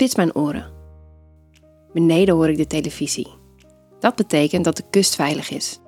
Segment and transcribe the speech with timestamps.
[0.00, 0.70] spits mijn oren.
[1.92, 3.26] Beneden hoor ik de televisie.
[3.98, 5.78] Dat betekent dat de kust veilig is.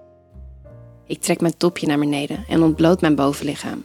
[1.07, 3.85] Ik trek mijn topje naar beneden en ontbloot mijn bovenlichaam.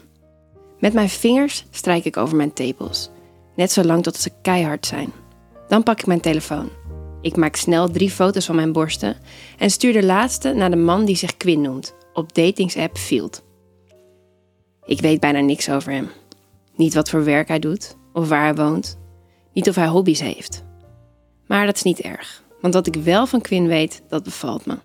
[0.79, 3.10] Met mijn vingers strijk ik over mijn tepels,
[3.55, 5.12] net zo lang tot ze keihard zijn.
[5.67, 6.69] Dan pak ik mijn telefoon.
[7.21, 9.17] Ik maak snel drie foto's van mijn borsten
[9.57, 13.44] en stuur de laatste naar de man die zich Quinn noemt, op datingsapp Field.
[14.85, 16.09] Ik weet bijna niks over hem.
[16.75, 19.05] Niet wat voor werk hij doet of waar hij woont.
[19.58, 20.64] Niet of hij hobby's heeft.
[21.48, 24.78] Maar dat is niet erg, want wat ik wel van Quinn weet, dat bevalt me.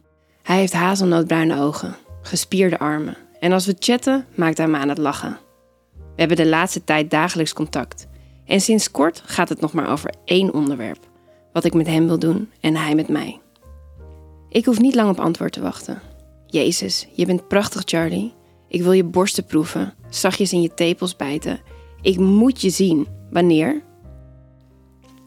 [0.42, 4.98] Hij heeft hazelnootbruine ogen, gespierde armen en als we chatten, maakt hij me aan het
[4.98, 5.38] lachen.
[5.94, 8.06] We hebben de laatste tijd dagelijks contact
[8.44, 11.08] en sinds kort gaat het nog maar over één onderwerp:
[11.52, 13.40] wat ik met hem wil doen en hij met mij.
[14.48, 16.02] Ik hoef niet lang op antwoord te wachten.
[16.46, 18.34] Jezus, je bent prachtig, Charlie.
[18.68, 21.60] Ik wil je borsten proeven, zachtjes in je tepels bijten.
[22.02, 23.06] Ik moet je zien.
[23.30, 23.82] Wanneer?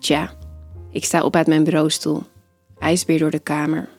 [0.06, 0.32] Tja,
[0.92, 2.24] ik sta op uit mijn bureaustoel.
[2.80, 3.90] IJsbeer door de kamer.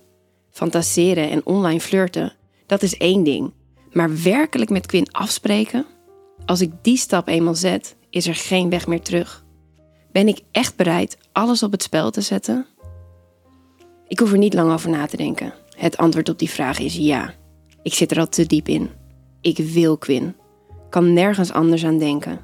[0.51, 2.33] Fantaseren en online flirten,
[2.67, 3.53] dat is één ding.
[3.93, 5.87] Maar werkelijk met Quinn afspreken?
[6.45, 9.45] Als ik die stap eenmaal zet, is er geen weg meer terug.
[10.13, 12.67] Ben ik echt bereid alles op het spel te zetten?
[14.09, 15.55] Ik hoef er niet lang over na te denken.
[15.77, 17.35] Het antwoord op die vraag is ja.
[17.83, 18.91] Ik zit er al te diep in.
[19.41, 20.37] Ik wil Quinn.
[20.91, 22.41] Kan nergens anders aan denken.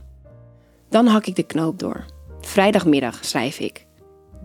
[0.88, 2.04] Dan hak ik de knoop door.
[2.52, 3.86] Vrijdagmiddag schrijf ik.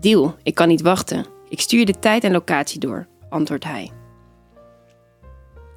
[0.00, 1.26] Deal, ik kan niet wachten.
[1.48, 3.90] Ik stuur de tijd en locatie door, antwoordt hij.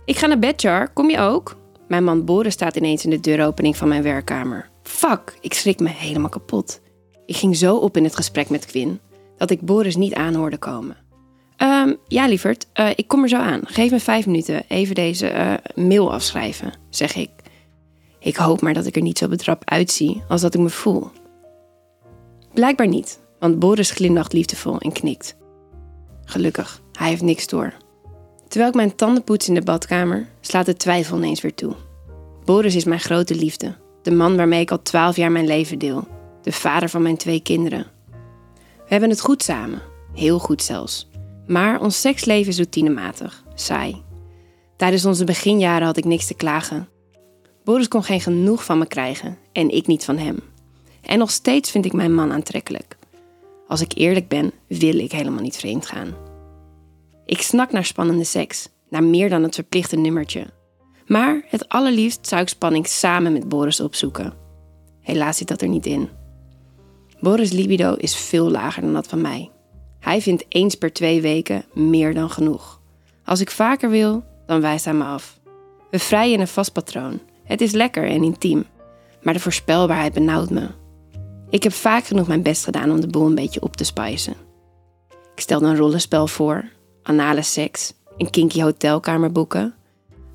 [0.05, 0.93] Ik ga naar bed, Char.
[0.93, 1.55] Kom je ook?
[1.87, 4.69] Mijn man Boris staat ineens in de deuropening van mijn werkkamer.
[4.83, 6.81] Fuck, ik schrik me helemaal kapot.
[7.25, 8.99] Ik ging zo op in het gesprek met Quinn
[9.37, 10.97] dat ik Boris niet aanhoorde komen.
[11.57, 13.61] Um, ja, lieverd, uh, ik kom er zo aan.
[13.63, 14.63] Geef me vijf minuten.
[14.67, 17.29] Even deze uh, mail afschrijven, zeg ik.
[18.19, 21.11] Ik hoop maar dat ik er niet zo betrapt uitzie als dat ik me voel.
[22.53, 25.37] Blijkbaar niet, want Boris glimlacht liefdevol en knikt.
[26.25, 27.73] Gelukkig, hij heeft niks door.
[28.47, 31.75] Terwijl ik mijn tanden poets in de badkamer, slaat de twijfel ineens weer toe.
[32.45, 36.07] Boris is mijn grote liefde, de man waarmee ik al twaalf jaar mijn leven deel,
[36.41, 37.87] de vader van mijn twee kinderen.
[38.75, 39.81] We hebben het goed samen,
[40.13, 41.09] heel goed zelfs.
[41.47, 44.03] Maar ons seksleven is routinematig, saai.
[44.77, 46.89] Tijdens onze beginjaren had ik niks te klagen.
[47.63, 50.39] Boris kon geen genoeg van me krijgen en ik niet van hem.
[51.01, 52.97] En nog steeds vind ik mijn man aantrekkelijk.
[53.67, 56.15] Als ik eerlijk ben, wil ik helemaal niet vreemd gaan.
[57.25, 60.45] Ik snak naar spannende seks, naar meer dan het verplichte nummertje.
[61.05, 64.33] Maar het allerliefst zou ik spanning samen met Boris opzoeken.
[65.01, 66.09] Helaas zit dat er niet in.
[67.19, 69.51] Boris' libido is veel lager dan dat van mij.
[69.99, 72.81] Hij vindt eens per twee weken meer dan genoeg.
[73.25, 75.39] Als ik vaker wil, dan wijst hij me af.
[75.91, 77.19] We vrijen in een vast patroon.
[77.43, 78.65] Het is lekker en intiem,
[79.21, 80.67] maar de voorspelbaarheid benauwt me.
[81.51, 84.33] Ik heb vaak genoeg mijn best gedaan om de boel een beetje op te spijzen.
[85.35, 86.69] Ik stelde een rollenspel voor,
[87.03, 89.73] anale seks, een kinky hotelkamer boeken.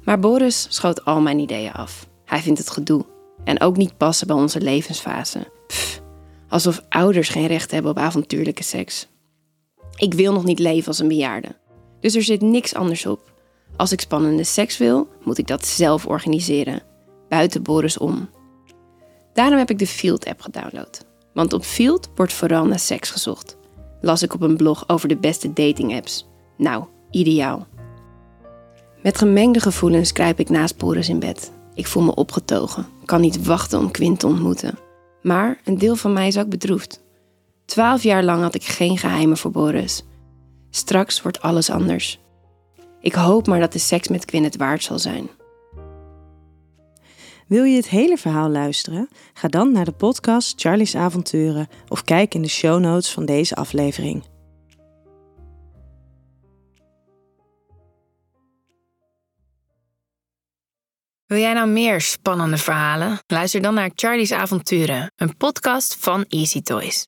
[0.05, 2.09] Maar Boris schoot al mijn ideeën af.
[2.25, 3.05] Hij vindt het gedoe
[3.44, 5.50] en ook niet passen bij onze levensfase.
[5.66, 6.03] Pff,
[6.49, 9.09] alsof ouders geen recht hebben op avontuurlijke seks.
[9.97, 11.56] Ik wil nog niet leven als een bejaarde.
[12.00, 13.32] Dus er zit niks anders op.
[13.76, 16.82] Als ik spannende seks wil, moet ik dat zelf organiseren.
[17.28, 18.28] Buiten Boris om.
[19.36, 21.04] Daarom heb ik de Field-app gedownload.
[21.32, 23.56] Want op Field wordt vooral naar seks gezocht.
[24.00, 26.26] Las ik op een blog over de beste dating-apps.
[26.56, 27.66] Nou, ideaal.
[29.02, 31.52] Met gemengde gevoelens kruip ik naast Boris in bed.
[31.75, 34.78] Ik voel me opgetogen, kan niet wachten om Quint te ontmoeten.
[35.22, 37.04] Maar een deel van mij is ook bedroefd.
[37.64, 40.04] Twaalf jaar lang had ik geen geheimen voor Boris.
[40.70, 42.20] Straks wordt alles anders.
[43.00, 45.28] Ik hoop maar dat de seks met Quinn het waard zal zijn.
[47.46, 49.08] Wil je het hele verhaal luisteren?
[49.34, 53.54] Ga dan naar de podcast Charlie's Avonturen of kijk in de show notes van deze
[53.54, 54.24] aflevering.
[61.26, 63.18] Wil jij nou meer spannende verhalen?
[63.26, 67.04] Luister dan naar Charlie's Avonturen, een podcast van Easy Toys.